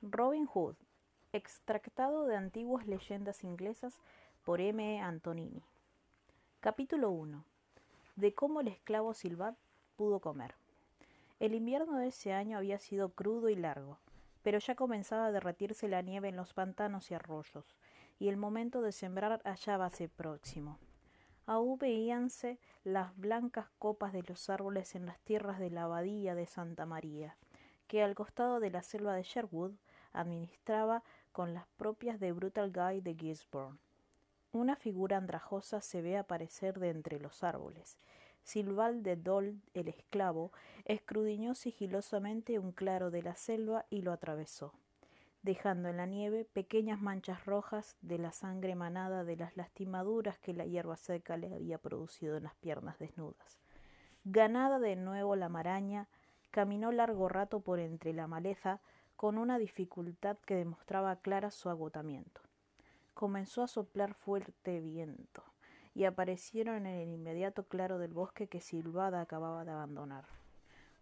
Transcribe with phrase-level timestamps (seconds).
[0.00, 0.76] Robin Hood,
[1.32, 4.00] extractado de antiguas leyendas inglesas
[4.44, 4.94] por M.
[4.94, 5.00] E.
[5.00, 5.64] Antonini.
[6.60, 7.44] Capítulo 1.
[8.14, 9.56] De cómo el esclavo Silvat
[9.96, 10.54] pudo comer.
[11.40, 13.98] El invierno de ese año había sido crudo y largo,
[14.44, 17.74] pero ya comenzaba a derretirse la nieve en los pantanos y arroyos,
[18.20, 20.78] y el momento de sembrar hallábase próximo.
[21.44, 26.46] Aún veíanse las blancas copas de los árboles en las tierras de la abadía de
[26.46, 27.36] Santa María,
[27.88, 29.72] que al costado de la selva de Sherwood
[30.12, 31.02] administraba
[31.32, 33.78] con las propias de Brutal Guy de Gisborne.
[34.52, 37.98] Una figura andrajosa se ve aparecer de entre los árboles.
[38.42, 40.52] Silval de Dol, el esclavo,
[40.86, 44.72] escrudiñó sigilosamente un claro de la selva y lo atravesó,
[45.42, 50.54] dejando en la nieve pequeñas manchas rojas de la sangre manada de las lastimaduras que
[50.54, 53.60] la hierba seca le había producido en las piernas desnudas.
[54.24, 56.08] Ganada de nuevo la maraña,
[56.50, 58.80] caminó largo rato por entre la maleza,
[59.18, 62.40] con una dificultad que demostraba clara su agotamiento.
[63.14, 65.42] Comenzó a soplar fuerte viento,
[65.92, 70.24] y aparecieron en el inmediato claro del bosque que Silvada acababa de abandonar.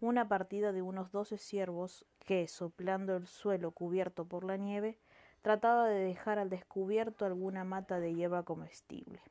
[0.01, 4.97] Una partida de unos doce ciervos que, soplando el suelo cubierto por la nieve,
[5.43, 9.21] trataba de dejar al descubierto alguna mata de hierba comestible.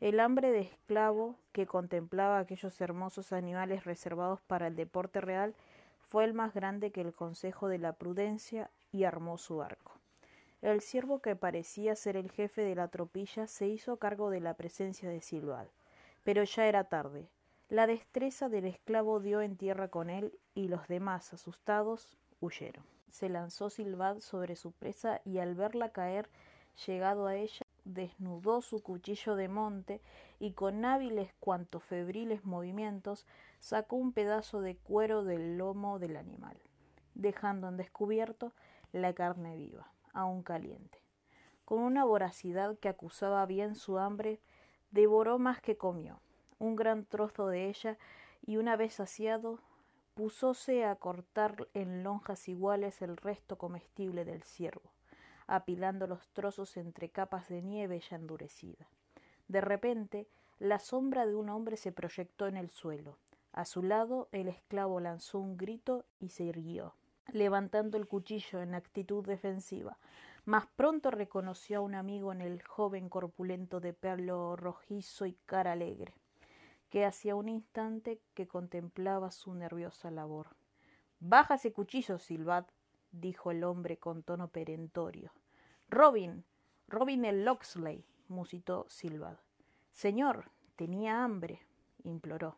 [0.00, 5.54] El hambre de esclavo que contemplaba aquellos hermosos animales reservados para el deporte real
[6.08, 9.92] fue el más grande que el consejo de la prudencia y armó su arco.
[10.62, 14.54] El siervo que parecía ser el jefe de la tropilla se hizo cargo de la
[14.54, 15.70] presencia de Silval,
[16.24, 17.28] pero ya era tarde.
[17.68, 22.08] La destreza del esclavo dio en tierra con él y los demás, asustados,
[22.40, 22.84] huyeron.
[23.10, 26.28] Se lanzó Silvad sobre su presa y al verla caer,
[26.86, 30.00] llegado a ella, desnudó su cuchillo de monte
[30.38, 33.26] y con hábiles cuanto febriles movimientos
[33.60, 36.58] sacó un pedazo de cuero del lomo del animal,
[37.14, 38.52] dejando en descubierto
[38.92, 41.00] la carne viva, aún caliente.
[41.64, 44.40] Con una voracidad que acusaba bien su hambre,
[44.90, 46.20] devoró más que comió,
[46.58, 47.98] un gran trozo de ella,
[48.46, 49.60] y una vez saciado,
[50.14, 54.90] púsose a cortar en lonjas iguales el resto comestible del ciervo
[55.48, 58.86] apilando los trozos entre capas de nieve ya endurecida.
[59.48, 60.28] De repente,
[60.60, 63.16] la sombra de un hombre se proyectó en el suelo.
[63.52, 66.94] A su lado, el esclavo lanzó un grito y se irguió,
[67.32, 69.98] levantando el cuchillo en actitud defensiva.
[70.44, 75.72] Mas pronto reconoció a un amigo en el joven corpulento de pelo rojizo y cara
[75.72, 76.14] alegre,
[76.90, 80.56] que hacía un instante que contemplaba su nerviosa labor.
[81.20, 82.70] Baja ese cuchillo, Silvat,
[83.12, 85.32] dijo el hombre con tono perentorio.
[85.88, 86.44] Robin,
[86.88, 89.38] Robin el Loxley, musitó Silvad.
[89.92, 91.62] Señor, tenía hambre,
[92.04, 92.56] imploró.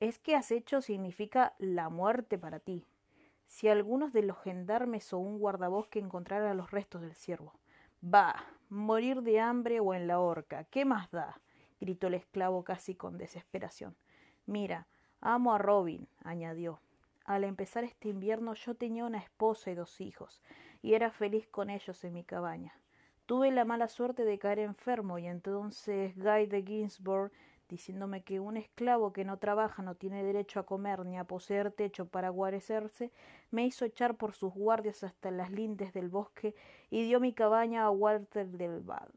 [0.00, 2.86] Es que has hecho significa la muerte para ti.
[3.46, 7.52] Si algunos de los gendarmes o un guardabosque encontrara los restos del ciervo.
[8.00, 11.40] Bah, morir de hambre o en la horca, ¿qué más da?
[11.80, 13.96] gritó el esclavo casi con desesperación.
[14.46, 14.86] Mira,
[15.20, 16.80] amo a Robin, añadió.
[17.30, 20.42] Al empezar este invierno yo tenía una esposa y dos hijos,
[20.82, 22.76] y era feliz con ellos en mi cabaña.
[23.26, 27.30] Tuve la mala suerte de caer enfermo, y entonces Guy de Ginsburg,
[27.68, 31.70] diciéndome que un esclavo que no trabaja no tiene derecho a comer ni a poseer
[31.70, 33.12] techo para guarecerse,
[33.52, 36.56] me hizo echar por sus guardias hasta las lindes del bosque
[36.90, 39.08] y dio mi cabaña a Walter del Bad.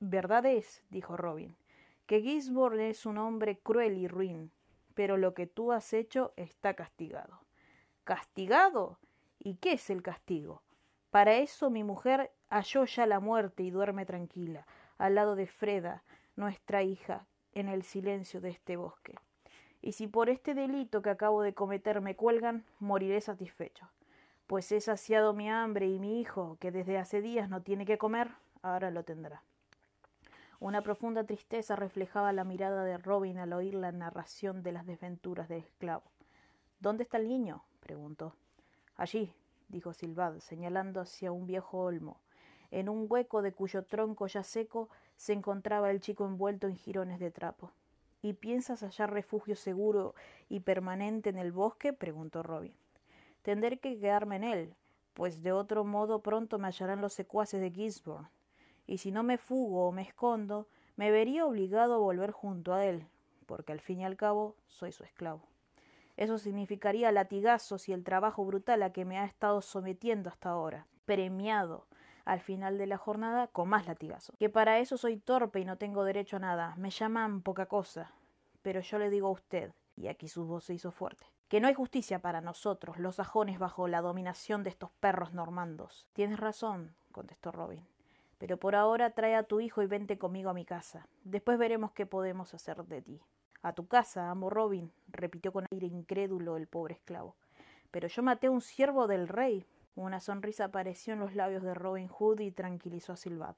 [0.00, 1.54] Verdad es, dijo Robin,
[2.06, 4.50] que Gisborne es un hombre cruel y ruin,
[4.94, 7.40] pero lo que tú has hecho está castigado.
[8.04, 8.98] ¿Castigado?
[9.38, 10.62] ¿Y qué es el castigo?
[11.10, 14.66] Para eso mi mujer halló ya la muerte y duerme tranquila,
[14.98, 16.02] al lado de Freda,
[16.36, 19.14] nuestra hija, en el silencio de este bosque.
[19.80, 23.88] Y si por este delito que acabo de cometer me cuelgan, moriré satisfecho,
[24.46, 27.98] pues he saciado mi hambre y mi hijo, que desde hace días no tiene que
[27.98, 28.30] comer,
[28.62, 29.42] ahora lo tendrá.
[30.62, 35.48] Una profunda tristeza reflejaba la mirada de Robin al oír la narración de las desventuras
[35.48, 36.04] del esclavo.
[36.78, 37.64] ¿Dónde está el niño?
[37.80, 38.36] preguntó.
[38.94, 39.34] Allí,
[39.66, 42.20] dijo Silvad, señalando hacia un viejo olmo,
[42.70, 47.18] en un hueco de cuyo tronco ya seco se encontraba el chico envuelto en jirones
[47.18, 47.72] de trapo.
[48.22, 50.14] ¿Y piensas hallar refugio seguro
[50.48, 51.92] y permanente en el bosque?
[51.92, 52.76] preguntó Robin.
[53.42, 54.76] Tendré que quedarme en él,
[55.12, 58.28] pues de otro modo pronto me hallarán los secuaces de Gisborne
[58.86, 62.84] y si no me fugo o me escondo, me vería obligado a volver junto a
[62.84, 63.06] él,
[63.46, 65.42] porque al fin y al cabo soy su esclavo.
[66.16, 70.86] Eso significaría latigazos y el trabajo brutal a que me ha estado sometiendo hasta ahora,
[71.04, 71.86] premiado
[72.24, 74.36] al final de la jornada con más latigazos.
[74.38, 76.74] Que para eso soy torpe y no tengo derecho a nada.
[76.76, 78.12] Me llaman poca cosa.
[78.62, 81.66] Pero yo le digo a usted, y aquí su voz se hizo fuerte, que no
[81.66, 86.06] hay justicia para nosotros, los sajones, bajo la dominación de estos perros normandos.
[86.12, 87.84] Tienes razón, contestó Robin.
[88.42, 91.06] Pero por ahora trae a tu hijo y vente conmigo a mi casa.
[91.22, 93.20] Después veremos qué podemos hacer de ti.
[93.62, 97.36] A tu casa, amo Robin, repitió con aire incrédulo el pobre esclavo.
[97.92, 99.64] Pero yo maté a un siervo del rey.
[99.94, 103.54] Una sonrisa apareció en los labios de Robin Hood y tranquilizó a Silvad.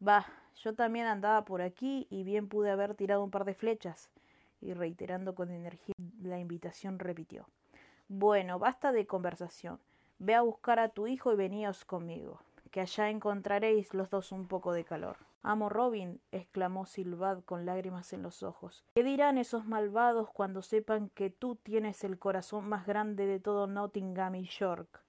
[0.00, 4.10] Bah, yo también andaba por aquí y bien pude haber tirado un par de flechas.
[4.60, 7.48] Y reiterando con energía la invitación, repitió.
[8.08, 9.80] Bueno, basta de conversación.
[10.18, 12.42] Ve a buscar a tu hijo y veníos conmigo,
[12.76, 15.16] que allá encontraréis los dos un poco de calor.
[15.42, 18.84] Amo Robin, exclamó Silvad con lágrimas en los ojos.
[18.94, 23.66] ¿Qué dirán esos malvados cuando sepan que tú tienes el corazón más grande de todo
[23.66, 25.02] Nottingham y York?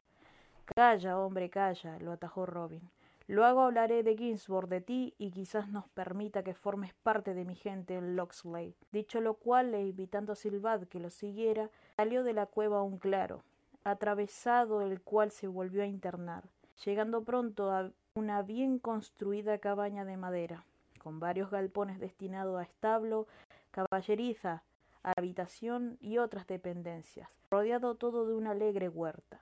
[0.64, 2.90] Calla, hombre, calla, lo atajó Robin.
[3.28, 7.56] Luego hablaré de Ginsburg, de ti, y quizás nos permita que formes parte de mi
[7.56, 8.78] gente en Loxley.
[8.94, 12.98] Dicho lo cual, e invitando a Silvad que lo siguiera, salió de la cueva un
[12.98, 13.44] claro,
[13.84, 16.46] atravesado el cual se volvió a internar,
[16.86, 20.66] llegando pronto a una bien construida cabaña de madera,
[21.00, 23.28] con varios galpones destinados a establo,
[23.72, 24.64] caballeriza,
[25.04, 29.42] habitación y otras dependencias, rodeado todo de una alegre huerta.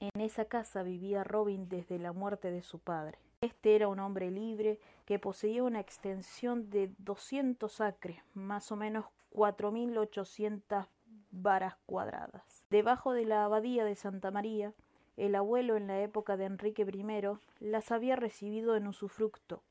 [0.00, 3.18] En esa casa vivía Robin desde la muerte de su padre.
[3.40, 9.06] Este era un hombre libre que poseía una extensión de doscientos acres, más o menos
[9.30, 10.88] cuatro mil ochocientas
[11.30, 12.64] varas cuadradas.
[12.70, 14.72] Debajo de la abadía de Santa María,
[15.16, 19.62] el abuelo en la época de Enrique I las había recibido en usufructo,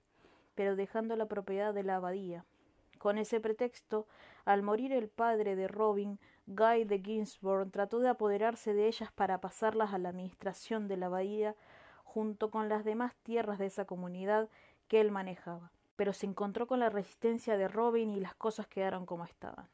[0.55, 2.45] pero dejando la propiedad de la abadía.
[2.97, 4.07] Con ese pretexto,
[4.45, 9.41] al morir el padre de Robin, Guy de Ginsburg trató de apoderarse de ellas para
[9.41, 11.55] pasarlas a la administración de la bahía
[12.03, 14.49] junto con las demás tierras de esa comunidad
[14.87, 15.71] que él manejaba.
[15.95, 19.67] Pero se encontró con la resistencia de Robin y las cosas quedaron como estaban.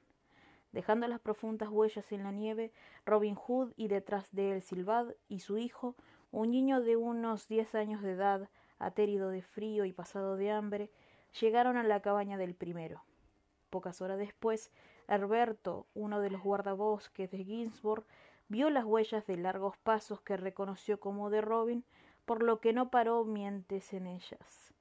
[0.71, 2.71] Dejando las profundas huellas en la nieve,
[3.06, 5.95] Robin Hood y detrás de él Silvad y su hijo,
[6.31, 10.89] un niño de unos diez años de edad, atérido de frío y pasado de hambre,
[11.39, 13.03] llegaron a la cabaña del primero.
[13.69, 14.71] Pocas horas después,
[15.07, 18.06] Herberto, uno de los guardabosques de Ginsburg,
[18.47, 21.83] vio las huellas de largos pasos que reconoció como de Robin,
[22.25, 24.73] por lo que no paró mientes en ellas.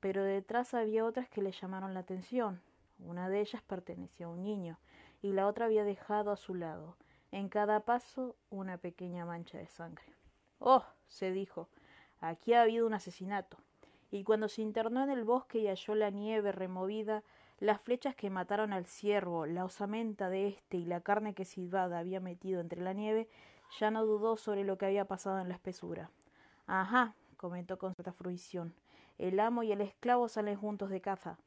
[0.00, 2.60] Pero detrás había otras que le llamaron la atención.
[2.98, 4.78] Una de ellas pertenecía a un niño,
[5.24, 6.98] y la otra había dejado a su lado,
[7.32, 10.04] en cada paso, una pequeña mancha de sangre.
[10.58, 11.70] Oh, se dijo,
[12.20, 13.56] aquí ha habido un asesinato.
[14.10, 17.22] Y cuando se internó en el bosque y halló la nieve removida,
[17.58, 22.00] las flechas que mataron al ciervo, la osamenta de éste y la carne que Silvada
[22.00, 23.26] había metido entre la nieve,
[23.80, 26.10] ya no dudó sobre lo que había pasado en la espesura.
[26.66, 28.74] Ajá, comentó con cierta fruición.
[29.16, 31.38] El amo y el esclavo salen juntos de caza.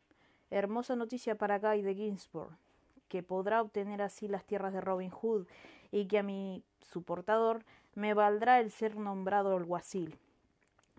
[0.49, 2.57] Hermosa noticia para Guy de Ginsburg,
[3.07, 5.47] que podrá obtener así las tierras de Robin Hood,
[5.91, 7.63] y que a mi su portador
[7.95, 10.17] me valdrá el ser nombrado alguacil.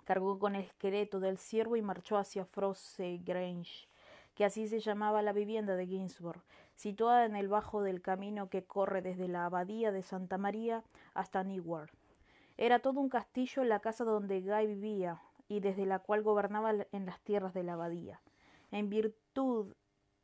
[0.05, 3.89] Cargó con el esqueleto del ciervo y marchó hacia Frosse Grange
[4.39, 6.41] que así se llamaba la vivienda de Ginsburg,
[6.77, 11.43] situada en el bajo del camino que corre desde la abadía de Santa María hasta
[11.43, 11.91] Newark.
[12.57, 17.05] Era todo un castillo la casa donde Guy vivía y desde la cual gobernaba en
[17.05, 18.21] las tierras de la abadía,
[18.71, 19.75] en virtud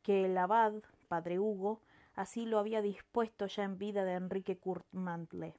[0.03, 0.75] que el abad,
[1.14, 1.81] padre Hugo,
[2.16, 5.55] así lo había dispuesto ya en vida de Enrique Curtmantle.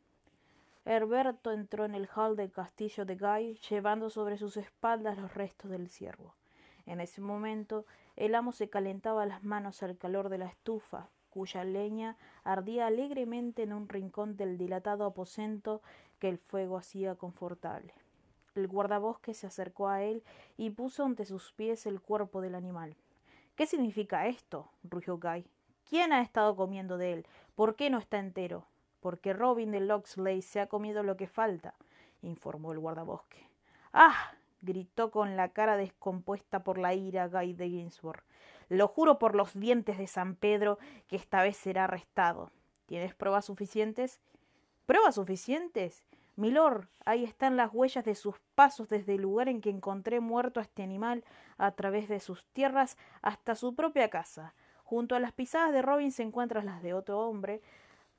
[0.83, 5.71] Herberto entró en el hall del castillo de Guy, llevando sobre sus espaldas los restos
[5.71, 6.35] del ciervo.
[6.85, 7.85] En ese momento
[8.17, 13.63] el amo se calentaba las manos al calor de la estufa, cuya leña ardía alegremente
[13.63, 15.81] en un rincón del dilatado aposento
[16.19, 17.93] que el fuego hacía confortable.
[18.55, 20.21] El guardabosque se acercó a él
[20.57, 22.97] y puso ante sus pies el cuerpo del animal.
[23.55, 24.69] ¿Qué significa esto?
[24.83, 25.45] rugió Guy.
[25.89, 27.27] ¿Quién ha estado comiendo de él?
[27.55, 28.65] ¿Por qué no está entero?
[29.00, 31.74] Porque Robin de Loxley se ha comido lo que falta,
[32.21, 33.47] informó el guardabosque.
[33.93, 34.33] ¡Ah!
[34.62, 38.24] gritó con la cara descompuesta por la ira Guy de Ginsburg.
[38.67, 42.51] Lo juro por los dientes de San Pedro que esta vez será arrestado.
[42.88, 44.19] ¿Tienes pruebas suficientes?
[44.85, 46.03] ¿Pruebas suficientes?
[46.36, 50.60] Milord, ahí están las huellas de sus pasos desde el lugar en que encontré muerto
[50.60, 51.24] a este animal
[51.58, 54.54] a través de sus tierras hasta su propia casa.
[54.84, 57.62] Junto a las pisadas de Robin se encuentran las de otro hombre,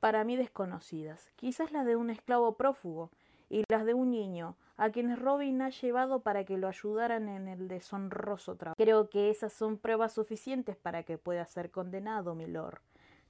[0.00, 3.10] para mí desconocidas, quizás las de un esclavo prófugo,
[3.48, 7.48] y las de un niño, a quienes Robin ha llevado para que lo ayudaran en
[7.48, 8.76] el deshonroso trabajo.
[8.76, 12.80] Creo que esas son pruebas suficientes para que pueda ser condenado, milord,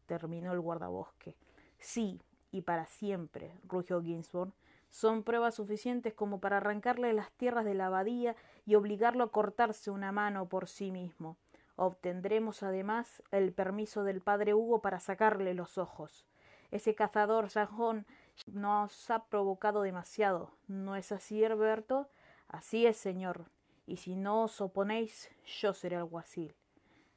[0.07, 1.37] terminó el guardabosque.
[1.79, 2.21] Sí,
[2.57, 4.51] y para siempre, rugió Ginsburg.
[4.89, 8.35] Son pruebas suficientes como para arrancarle las tierras de la abadía
[8.65, 11.37] y obligarlo a cortarse una mano por sí mismo.
[11.77, 16.25] Obtendremos además el permiso del padre Hugo para sacarle los ojos.
[16.71, 18.07] Ese cazador sajón
[18.47, 20.53] nos ha provocado demasiado.
[20.67, 22.09] ¿No es así, Herberto?
[22.49, 23.51] Así es, señor.
[23.87, 26.55] Y si no os oponéis, yo seré alguacil.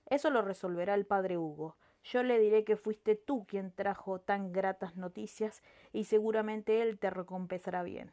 [0.06, 1.78] Eso lo resolverá el padre Hugo.
[2.04, 7.10] Yo le diré que fuiste tú quien trajo tan gratas noticias y seguramente él te
[7.10, 8.12] recompensará bien.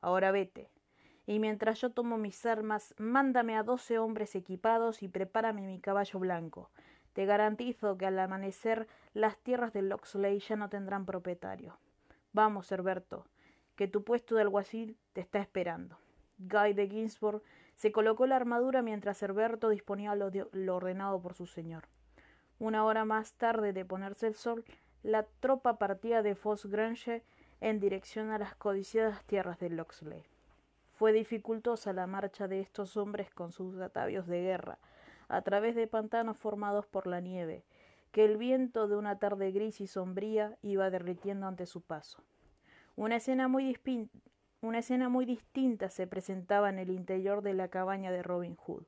[0.00, 0.70] Ahora vete.
[1.26, 6.18] Y mientras yo tomo mis armas, mándame a doce hombres equipados y prepárame mi caballo
[6.18, 6.70] blanco.
[7.14, 11.78] Te garantizo que al amanecer las tierras de Loxley ya no tendrán propietario.
[12.32, 13.26] Vamos, Herberto,
[13.76, 15.96] que tu puesto de alguacil te está esperando.
[16.38, 17.42] Guy de Ginsburg
[17.76, 21.84] se colocó la armadura mientras Herberto disponía lo, lo ordenado por su señor.
[22.58, 24.64] Una hora más tarde de ponerse el sol,
[25.02, 27.22] la tropa partía de Grange
[27.60, 30.22] en dirección a las codiciadas tierras de Loxley.
[30.92, 34.78] Fue dificultosa la marcha de estos hombres con sus atavios de guerra,
[35.28, 37.64] a través de pantanos formados por la nieve,
[38.12, 42.22] que el viento de una tarde gris y sombría iba derritiendo ante su paso.
[42.94, 43.76] Una escena muy,
[44.60, 48.84] una escena muy distinta se presentaba en el interior de la cabaña de Robin Hood.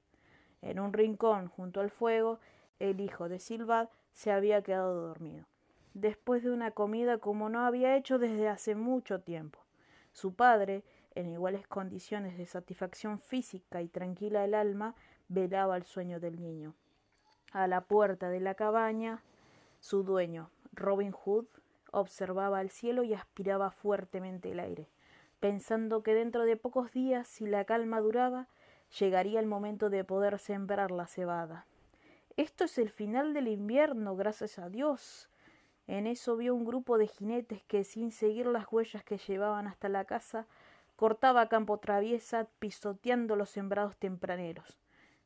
[0.63, 2.39] En un rincón, junto al fuego,
[2.79, 5.47] el hijo de Silvad se había quedado dormido,
[5.95, 9.61] después de una comida como no había hecho desde hace mucho tiempo.
[10.13, 14.95] Su padre, en iguales condiciones de satisfacción física y tranquila el alma,
[15.29, 16.75] velaba el sueño del niño.
[17.53, 19.23] A la puerta de la cabaña,
[19.81, 21.47] su dueño, Robin Hood,
[21.93, 24.89] observaba el cielo y aspiraba fuertemente el aire,
[25.41, 28.49] pensando que dentro de pocos días, si la calma duraba,
[28.99, 31.67] llegaría el momento de poder sembrar la cebada.
[32.37, 35.31] Esto es el final del invierno, gracias a Dios.
[35.87, 39.89] En eso vio un grupo de jinetes que, sin seguir las huellas que llevaban hasta
[39.89, 40.47] la casa,
[40.97, 44.79] cortaba campo traviesa pisoteando los sembrados tempraneros.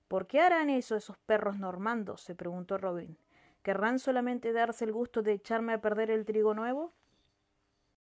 [0.06, 2.20] ¿Por qué harán eso esos perros normandos?
[2.20, 3.16] se preguntó Robin.
[3.64, 6.92] ¿Querrán solamente darse el gusto de echarme a perder el trigo nuevo?